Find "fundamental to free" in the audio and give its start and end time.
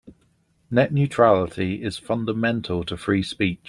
1.99-3.21